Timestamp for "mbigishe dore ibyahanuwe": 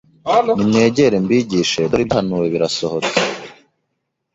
1.23-2.47